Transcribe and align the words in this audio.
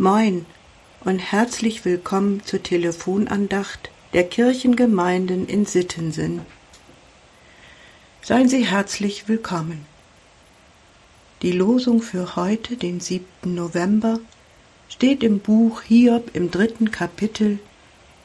Moin 0.00 0.46
und 1.00 1.18
herzlich 1.18 1.84
willkommen 1.84 2.44
zur 2.44 2.62
Telefonandacht 2.62 3.90
der 4.12 4.22
Kirchengemeinden 4.22 5.48
in 5.48 5.66
Sittensen. 5.66 6.42
Seien 8.22 8.48
Sie 8.48 8.64
herzlich 8.64 9.26
willkommen. 9.26 9.86
Die 11.42 11.50
Losung 11.50 12.00
für 12.00 12.36
heute, 12.36 12.76
den 12.76 13.00
7. 13.00 13.26
November, 13.42 14.20
steht 14.88 15.24
im 15.24 15.40
Buch 15.40 15.82
Hiob 15.82 16.30
im 16.32 16.52
dritten 16.52 16.92
Kapitel, 16.92 17.58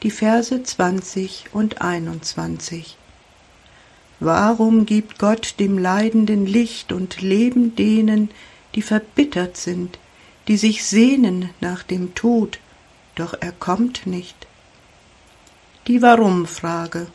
die 0.04 0.12
Verse 0.12 0.62
20 0.62 1.46
und 1.50 1.82
21. 1.82 2.96
Warum 4.20 4.86
gibt 4.86 5.18
Gott 5.18 5.56
dem 5.58 5.76
Leidenden 5.76 6.46
Licht 6.46 6.92
und 6.92 7.20
Leben 7.20 7.74
denen, 7.74 8.30
die 8.76 8.82
verbittert 8.82 9.56
sind, 9.56 9.98
die 10.48 10.56
sich 10.56 10.84
sehnen 10.84 11.50
nach 11.60 11.82
dem 11.82 12.14
Tod, 12.14 12.58
doch 13.14 13.34
er 13.40 13.52
kommt 13.52 14.06
nicht? 14.06 14.46
Die 15.86 16.02
Warum-Frage. 16.02 17.06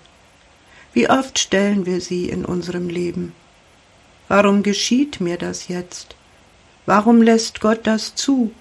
Wie 0.94 1.10
oft 1.10 1.38
stellen 1.38 1.86
wir 1.86 2.02
sie 2.02 2.30
in 2.30 2.46
unserem 2.46 2.90
Leben? 2.90 3.34
Warum 4.28 4.64
geschieht 4.64 5.22
mir 5.22 5.38
das 5.38 5.68
jetzt? 5.68 6.16
Warum 6.86 7.22
lässt 7.22 7.62
Gott 7.62 7.82
das 7.84 8.16
zu? 8.16 8.52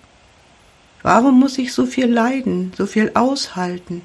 Warum 1.03 1.39
muss 1.39 1.59
ich 1.59 1.73
so 1.73 1.87
viel 1.87 2.07
leiden, 2.07 2.73
so 2.77 2.87
viel 2.87 3.13
aushalten? 3.15 4.03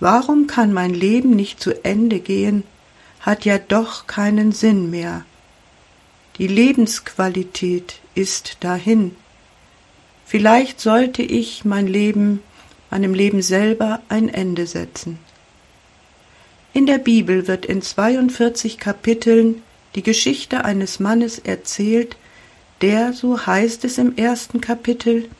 Warum 0.00 0.46
kann 0.46 0.72
mein 0.72 0.94
Leben 0.94 1.30
nicht 1.30 1.60
zu 1.60 1.84
Ende 1.84 2.20
gehen, 2.20 2.64
hat 3.20 3.44
ja 3.44 3.58
doch 3.58 4.06
keinen 4.06 4.52
Sinn 4.52 4.90
mehr. 4.90 5.24
Die 6.38 6.46
Lebensqualität 6.46 8.00
ist 8.14 8.58
dahin. 8.60 9.16
Vielleicht 10.28 10.78
sollte 10.78 11.22
ich 11.22 11.64
mein 11.64 11.86
Leben, 11.86 12.42
meinem 12.90 13.14
Leben 13.14 13.40
selber 13.40 14.02
ein 14.10 14.28
Ende 14.28 14.66
setzen. 14.66 15.18
In 16.74 16.84
der 16.84 16.98
Bibel 16.98 17.48
wird 17.48 17.64
in 17.64 17.80
42 17.80 18.76
Kapiteln 18.76 19.62
die 19.94 20.02
Geschichte 20.02 20.66
eines 20.66 21.00
Mannes 21.00 21.38
erzählt, 21.38 22.18
der, 22.82 23.14
so 23.14 23.46
heißt 23.46 23.86
es 23.86 23.96
im 23.96 24.18
ersten 24.18 24.60
Kapitel, 24.60 25.30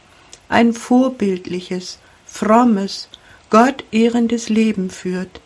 ein 0.49 0.73
vorbildliches, 0.73 1.99
frommes, 2.25 3.11
gottehrendes 3.51 4.49
Leben 4.49 4.89
führt. 4.89 5.43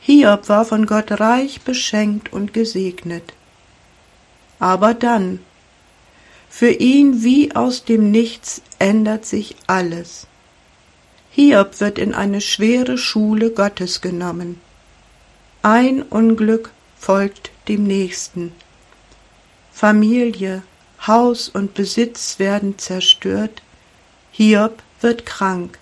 Hiob 0.00 0.48
war 0.48 0.64
von 0.64 0.86
Gott 0.86 1.20
reich 1.20 1.60
beschenkt 1.60 2.32
und 2.32 2.54
gesegnet. 2.54 3.34
Aber 4.58 4.94
dann, 4.94 5.40
für 6.58 6.70
ihn 6.70 7.22
wie 7.22 7.54
aus 7.54 7.84
dem 7.84 8.10
Nichts 8.10 8.62
ändert 8.78 9.26
sich 9.26 9.56
alles. 9.66 10.26
Hiob 11.30 11.80
wird 11.80 11.98
in 11.98 12.14
eine 12.14 12.40
schwere 12.40 12.96
Schule 12.96 13.50
Gottes 13.50 14.00
genommen. 14.00 14.58
Ein 15.60 16.00
Unglück 16.00 16.70
folgt 16.98 17.50
dem 17.68 17.84
nächsten. 17.84 18.52
Familie, 19.70 20.62
Haus 21.06 21.50
und 21.50 21.74
Besitz 21.74 22.38
werden 22.38 22.78
zerstört. 22.78 23.60
Hiob 24.30 24.82
wird 25.02 25.26
krank. 25.26 25.78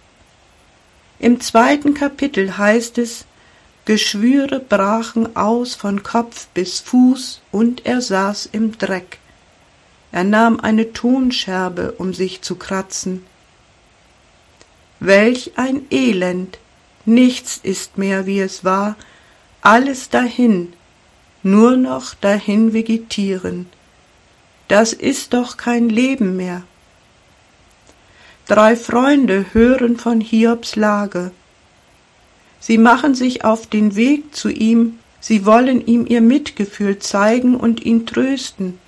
Im 1.20 1.40
zweiten 1.40 1.94
Kapitel 1.94 2.58
heißt 2.58 2.98
es, 2.98 3.26
Geschwüre 3.84 4.58
brachen 4.58 5.36
aus 5.36 5.76
von 5.76 6.02
Kopf 6.02 6.48
bis 6.48 6.80
Fuß, 6.80 7.42
und 7.52 7.86
er 7.86 8.00
saß 8.00 8.48
im 8.50 8.76
Dreck. 8.76 9.20
Er 10.14 10.22
nahm 10.22 10.60
eine 10.60 10.92
Tonscherbe, 10.92 11.96
um 11.98 12.14
sich 12.14 12.40
zu 12.40 12.54
kratzen. 12.54 13.26
Welch 15.00 15.54
ein 15.56 15.86
Elend! 15.90 16.60
Nichts 17.04 17.58
ist 17.60 17.98
mehr, 17.98 18.24
wie 18.24 18.38
es 18.38 18.62
war, 18.62 18.94
alles 19.60 20.10
dahin, 20.10 20.72
nur 21.42 21.76
noch 21.76 22.14
dahin 22.14 22.72
vegetieren. 22.72 23.66
Das 24.68 24.92
ist 24.92 25.34
doch 25.34 25.56
kein 25.56 25.88
Leben 25.88 26.36
mehr. 26.36 26.62
Drei 28.46 28.76
Freunde 28.76 29.46
hören 29.52 29.96
von 29.96 30.20
Hiobs 30.20 30.76
Lage. 30.76 31.32
Sie 32.60 32.78
machen 32.78 33.16
sich 33.16 33.44
auf 33.44 33.66
den 33.66 33.96
Weg 33.96 34.32
zu 34.32 34.48
ihm, 34.48 35.00
sie 35.18 35.44
wollen 35.44 35.84
ihm 35.84 36.06
ihr 36.06 36.20
Mitgefühl 36.20 37.00
zeigen 37.00 37.56
und 37.56 37.84
ihn 37.84 38.06
trösten. 38.06 38.78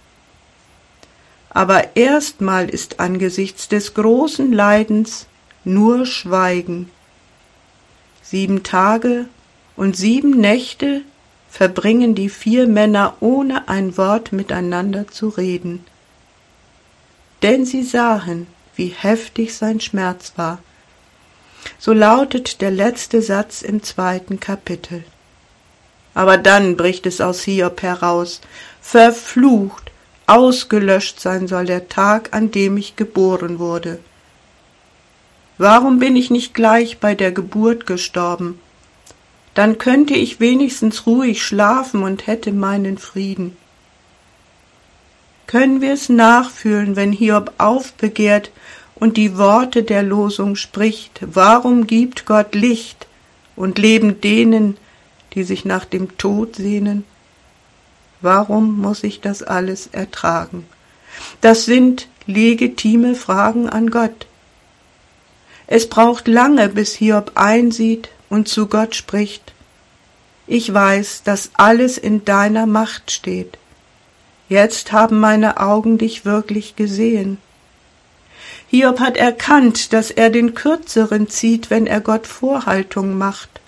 Aber 1.56 1.96
erstmal 1.96 2.68
ist 2.68 3.00
angesichts 3.00 3.66
des 3.66 3.94
großen 3.94 4.52
Leidens 4.52 5.24
nur 5.64 6.04
Schweigen. 6.04 6.90
Sieben 8.20 8.62
Tage 8.62 9.24
und 9.74 9.96
sieben 9.96 10.32
Nächte 10.32 11.00
verbringen 11.48 12.14
die 12.14 12.28
vier 12.28 12.66
Männer 12.66 13.16
ohne 13.20 13.68
ein 13.70 13.96
Wort 13.96 14.32
miteinander 14.32 15.08
zu 15.08 15.30
reden. 15.30 15.82
Denn 17.40 17.64
sie 17.64 17.84
sahen, 17.84 18.48
wie 18.74 18.88
heftig 18.88 19.54
sein 19.54 19.80
Schmerz 19.80 20.34
war. 20.36 20.58
So 21.78 21.94
lautet 21.94 22.60
der 22.60 22.70
letzte 22.70 23.22
Satz 23.22 23.62
im 23.62 23.82
zweiten 23.82 24.40
Kapitel. 24.40 25.04
Aber 26.12 26.36
dann 26.36 26.76
bricht 26.76 27.06
es 27.06 27.22
aus 27.22 27.40
Hiob 27.40 27.80
heraus, 27.80 28.42
verflucht, 28.82 29.90
ausgelöscht 30.26 31.20
sein 31.20 31.46
soll 31.46 31.66
der 31.66 31.88
Tag, 31.88 32.30
an 32.32 32.50
dem 32.50 32.76
ich 32.76 32.96
geboren 32.96 33.58
wurde. 33.58 33.98
Warum 35.58 35.98
bin 35.98 36.16
ich 36.16 36.30
nicht 36.30 36.52
gleich 36.52 36.98
bei 36.98 37.14
der 37.14 37.32
Geburt 37.32 37.86
gestorben? 37.86 38.60
Dann 39.54 39.78
könnte 39.78 40.14
ich 40.14 40.38
wenigstens 40.38 41.06
ruhig 41.06 41.42
schlafen 41.42 42.02
und 42.02 42.26
hätte 42.26 42.52
meinen 42.52 42.98
Frieden. 42.98 43.56
Können 45.46 45.80
wir 45.80 45.92
es 45.92 46.08
nachfühlen, 46.08 46.96
wenn 46.96 47.12
Hiob 47.12 47.54
aufbegehrt 47.56 48.50
und 48.96 49.16
die 49.16 49.38
Worte 49.38 49.82
der 49.82 50.02
Losung 50.02 50.56
spricht, 50.56 51.20
warum 51.22 51.86
gibt 51.86 52.26
Gott 52.26 52.54
Licht 52.54 53.06
und 53.54 53.78
Leben 53.78 54.20
denen, 54.20 54.76
die 55.34 55.44
sich 55.44 55.64
nach 55.64 55.84
dem 55.84 56.18
Tod 56.18 56.56
sehnen? 56.56 57.04
Warum 58.26 58.80
muss 58.80 59.04
ich 59.04 59.20
das 59.20 59.44
alles 59.44 59.86
ertragen? 59.86 60.66
Das 61.42 61.64
sind 61.64 62.08
legitime 62.26 63.14
Fragen 63.14 63.68
an 63.68 63.88
Gott. 63.88 64.26
Es 65.68 65.88
braucht 65.88 66.26
lange, 66.26 66.68
bis 66.68 66.96
Hiob 66.96 67.30
einsieht 67.36 68.08
und 68.28 68.48
zu 68.48 68.66
Gott 68.66 68.96
spricht. 68.96 69.52
Ich 70.48 70.74
weiß, 70.74 71.22
dass 71.22 71.50
alles 71.54 71.98
in 71.98 72.24
deiner 72.24 72.66
Macht 72.66 73.12
steht. 73.12 73.58
Jetzt 74.48 74.90
haben 74.90 75.20
meine 75.20 75.60
Augen 75.60 75.96
dich 75.96 76.24
wirklich 76.24 76.74
gesehen. 76.74 77.38
Hiob 78.66 78.98
hat 78.98 79.16
erkannt, 79.16 79.92
dass 79.92 80.10
er 80.10 80.30
den 80.30 80.54
Kürzeren 80.54 81.28
zieht, 81.28 81.70
wenn 81.70 81.86
er 81.86 82.00
Gott 82.00 82.26
Vorhaltung 82.26 83.16
macht. 83.16 83.60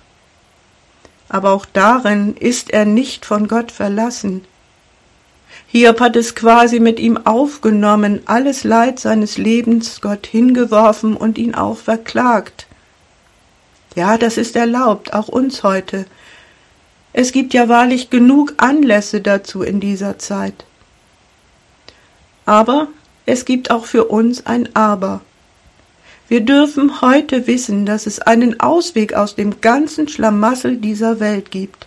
Aber 1.28 1.52
auch 1.52 1.66
darin 1.66 2.34
ist 2.36 2.70
er 2.70 2.84
nicht 2.84 3.26
von 3.26 3.48
Gott 3.48 3.70
verlassen. 3.70 4.44
Hiob 5.66 6.00
hat 6.00 6.16
es 6.16 6.34
quasi 6.34 6.80
mit 6.80 6.98
ihm 6.98 7.18
aufgenommen, 7.18 8.20
alles 8.24 8.64
Leid 8.64 8.98
seines 8.98 9.36
Lebens 9.36 10.00
Gott 10.00 10.26
hingeworfen 10.26 11.14
und 11.14 11.36
ihn 11.36 11.54
auch 11.54 11.76
verklagt. 11.76 12.66
Ja, 13.94 14.16
das 14.16 14.38
ist 14.38 14.56
erlaubt, 14.56 15.12
auch 15.12 15.28
uns 15.28 15.62
heute. 15.62 16.06
Es 17.12 17.32
gibt 17.32 17.52
ja 17.52 17.68
wahrlich 17.68 18.10
genug 18.10 18.54
Anlässe 18.58 19.20
dazu 19.20 19.62
in 19.62 19.80
dieser 19.80 20.18
Zeit. 20.18 20.64
Aber 22.46 22.88
es 23.26 23.44
gibt 23.44 23.70
auch 23.70 23.84
für 23.84 24.04
uns 24.04 24.46
ein 24.46 24.74
Aber. 24.74 25.20
Wir 26.28 26.42
dürfen 26.42 27.00
heute 27.00 27.46
wissen, 27.46 27.86
dass 27.86 28.06
es 28.06 28.20
einen 28.20 28.60
Ausweg 28.60 29.14
aus 29.14 29.34
dem 29.34 29.62
ganzen 29.62 30.08
Schlamassel 30.08 30.76
dieser 30.76 31.20
Welt 31.20 31.50
gibt. 31.50 31.86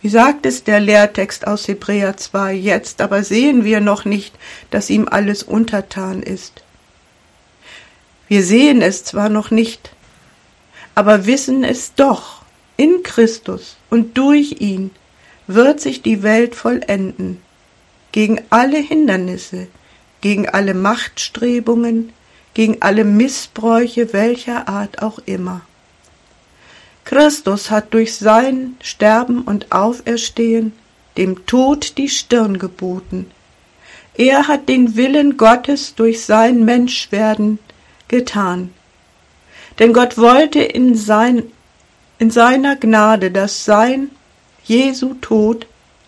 Wie 0.00 0.08
sagt 0.08 0.46
es 0.46 0.64
der 0.64 0.80
Lehrtext 0.80 1.46
aus 1.46 1.68
Hebräer 1.68 2.16
2, 2.16 2.54
jetzt 2.54 3.02
aber 3.02 3.22
sehen 3.22 3.64
wir 3.64 3.80
noch 3.80 4.06
nicht, 4.06 4.34
dass 4.70 4.88
ihm 4.88 5.06
alles 5.08 5.42
untertan 5.42 6.22
ist. 6.22 6.64
Wir 8.28 8.42
sehen 8.42 8.80
es 8.80 9.04
zwar 9.04 9.28
noch 9.28 9.50
nicht, 9.50 9.94
aber 10.94 11.26
wissen 11.26 11.64
es 11.64 11.94
doch, 11.94 12.42
in 12.78 13.02
Christus 13.02 13.76
und 13.90 14.16
durch 14.16 14.60
ihn 14.60 14.90
wird 15.46 15.80
sich 15.80 16.00
die 16.00 16.22
Welt 16.22 16.54
vollenden, 16.54 17.42
gegen 18.10 18.40
alle 18.48 18.78
Hindernisse, 18.78 19.66
gegen 20.22 20.48
alle 20.48 20.72
Machtstrebungen, 20.72 22.12
gegen 22.54 22.78
alle 22.80 23.04
Missbräuche 23.04 24.12
welcher 24.12 24.68
Art 24.68 25.02
auch 25.02 25.18
immer. 25.26 25.62
Christus 27.04 27.70
hat 27.70 27.92
durch 27.94 28.16
sein 28.16 28.76
Sterben 28.80 29.42
und 29.42 29.72
Auferstehen 29.72 30.72
dem 31.16 31.46
Tod 31.46 31.98
die 31.98 32.08
Stirn 32.08 32.58
geboten. 32.58 33.30
Er 34.14 34.48
hat 34.48 34.68
den 34.68 34.96
Willen 34.96 35.36
Gottes 35.36 35.94
durch 35.94 36.24
sein 36.24 36.64
Menschwerden 36.64 37.58
getan. 38.08 38.72
Denn 39.78 39.92
Gott 39.92 40.18
wollte 40.18 40.60
in, 40.60 40.94
sein, 40.94 41.44
in 42.18 42.30
seiner 42.30 42.76
Gnade, 42.76 43.30
dass 43.30 43.64
sein 43.64 44.10
Jesu 44.64 45.14
Tod 45.14 45.66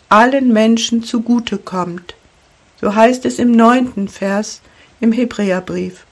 allen 0.09 0.53
Menschen 0.53 1.03
zugute 1.03 1.59
kommt. 1.59 2.15
So 2.81 2.95
heißt 2.95 3.25
es 3.25 3.39
im 3.39 3.53
neunten 3.53 4.09
Vers 4.09 4.61
im 5.01 5.13
Hebräerbrief. 5.13 6.05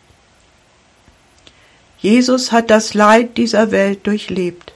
Jesus 2.03 2.51
hat 2.51 2.69
das 2.69 2.95
Leid 2.95 3.37
dieser 3.37 3.71
Welt 3.71 4.09
durchlebt. 4.09 4.73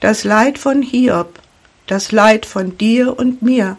Das 0.00 0.24
Leid 0.24 0.58
von 0.58 0.82
Hiob, 0.82 1.38
das 1.86 2.10
Leid 2.10 2.44
von 2.44 2.76
dir 2.76 3.16
und 3.16 3.40
mir. 3.40 3.78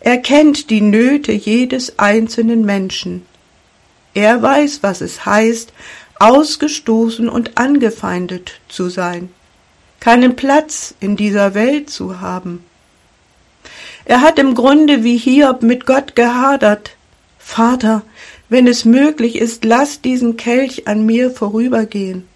Er 0.00 0.18
kennt 0.18 0.70
die 0.70 0.80
Nöte 0.80 1.30
jedes 1.30 2.00
einzelnen 2.00 2.64
Menschen. 2.64 3.24
Er 4.12 4.42
weiß, 4.42 4.82
was 4.82 5.00
es 5.00 5.24
heißt, 5.24 5.72
ausgestoßen 6.18 7.28
und 7.28 7.56
angefeindet 7.58 8.60
zu 8.68 8.88
sein, 8.88 9.30
keinen 10.00 10.34
Platz 10.34 10.94
in 10.98 11.16
dieser 11.16 11.54
Welt 11.54 11.90
zu 11.90 12.20
haben. 12.20 12.64
Er 14.04 14.20
hat 14.20 14.40
im 14.40 14.56
Grunde 14.56 15.04
wie 15.04 15.16
Hiob 15.16 15.62
mit 15.62 15.86
Gott 15.86 16.16
gehadert. 16.16 16.96
Vater, 17.38 18.02
wenn 18.50 18.66
es 18.66 18.84
möglich 18.84 19.36
ist, 19.36 19.64
lass 19.64 20.02
diesen 20.02 20.36
Kelch 20.36 20.86
an 20.86 21.06
mir 21.06 21.30
vorübergehen. 21.30 22.28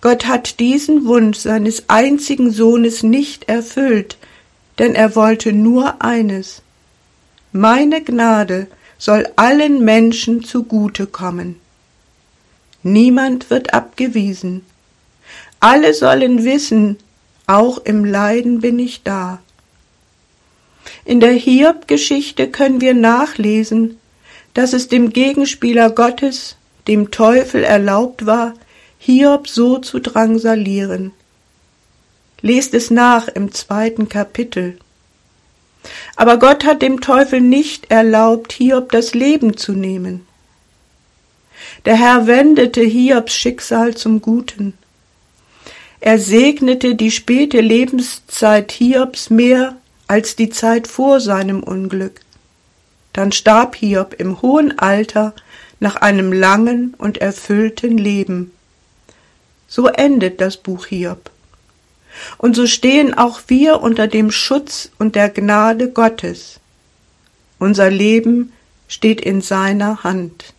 Gott 0.00 0.26
hat 0.26 0.58
diesen 0.58 1.04
Wunsch 1.04 1.38
seines 1.38 1.88
einzigen 1.88 2.50
Sohnes 2.50 3.02
nicht 3.02 3.48
erfüllt, 3.48 4.16
denn 4.78 4.94
er 4.94 5.14
wollte 5.14 5.52
nur 5.52 6.02
eines. 6.02 6.62
Meine 7.52 8.02
Gnade 8.02 8.66
soll 8.98 9.28
allen 9.36 9.84
Menschen 9.84 10.42
zugute 10.42 11.06
kommen. 11.06 11.60
Niemand 12.82 13.50
wird 13.50 13.74
abgewiesen. 13.74 14.64
Alle 15.60 15.92
sollen 15.92 16.44
wissen, 16.44 16.96
auch 17.46 17.78
im 17.78 18.06
Leiden 18.06 18.60
bin 18.60 18.78
ich 18.78 19.02
da. 19.02 19.40
In 21.04 21.20
der 21.20 21.32
Hiob-Geschichte 21.32 22.50
können 22.50 22.80
wir 22.80 22.94
nachlesen, 22.94 23.99
dass 24.60 24.74
es 24.74 24.88
dem 24.88 25.14
Gegenspieler 25.14 25.88
Gottes, 25.88 26.56
dem 26.86 27.10
Teufel, 27.10 27.64
erlaubt 27.64 28.26
war, 28.26 28.52
Hiob 28.98 29.48
so 29.48 29.78
zu 29.78 30.00
drangsalieren. 30.00 31.12
Lest 32.42 32.74
es 32.74 32.90
nach 32.90 33.28
im 33.28 33.52
zweiten 33.52 34.10
Kapitel. 34.10 34.76
Aber 36.14 36.38
Gott 36.38 36.66
hat 36.66 36.82
dem 36.82 37.00
Teufel 37.00 37.40
nicht 37.40 37.90
erlaubt, 37.90 38.52
Hiob 38.52 38.92
das 38.92 39.14
Leben 39.14 39.56
zu 39.56 39.72
nehmen. 39.72 40.26
Der 41.86 41.96
Herr 41.96 42.26
wendete 42.26 42.82
Hiobs 42.82 43.32
Schicksal 43.32 43.94
zum 43.94 44.20
Guten. 44.20 44.74
Er 46.00 46.18
segnete 46.18 46.96
die 46.96 47.10
späte 47.10 47.62
Lebenszeit 47.62 48.72
Hiobs 48.72 49.30
mehr 49.30 49.76
als 50.06 50.36
die 50.36 50.50
Zeit 50.50 50.86
vor 50.86 51.18
seinem 51.20 51.62
Unglück. 51.62 52.20
Dann 53.12 53.32
starb 53.32 53.76
Hiob 53.76 54.14
im 54.18 54.40
hohen 54.42 54.78
Alter 54.78 55.34
nach 55.80 55.96
einem 55.96 56.32
langen 56.32 56.94
und 56.98 57.18
erfüllten 57.18 57.98
Leben. 57.98 58.52
So 59.66 59.86
endet 59.86 60.40
das 60.40 60.56
Buch 60.56 60.86
Hiob. 60.86 61.30
Und 62.38 62.56
so 62.56 62.66
stehen 62.66 63.14
auch 63.14 63.40
wir 63.48 63.80
unter 63.80 64.06
dem 64.06 64.30
Schutz 64.30 64.90
und 64.98 65.14
der 65.14 65.30
Gnade 65.30 65.90
Gottes. 65.90 66.60
Unser 67.58 67.90
Leben 67.90 68.52
steht 68.88 69.20
in 69.20 69.40
seiner 69.40 70.02
Hand. 70.02 70.54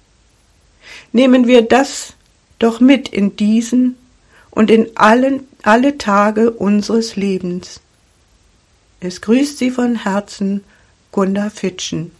Nehmen 1.12 1.48
wir 1.48 1.62
das 1.62 2.13
doch 2.59 2.80
mit 2.80 3.09
in 3.09 3.36
diesen 3.36 3.98
und 4.50 4.71
in 4.71 4.95
allen 4.95 5.48
alle 5.63 5.98
Tage 5.98 6.51
unseres 6.51 7.15
Lebens. 7.15 7.81
Es 9.00 9.21
grüßt 9.21 9.57
Sie 9.57 9.71
von 9.71 10.03
Herzen 10.03 10.63
Gunda 11.12 11.50
Fitschen. 11.50 12.12